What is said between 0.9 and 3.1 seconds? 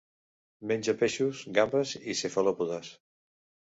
peixos, gambes i cefalòpodes.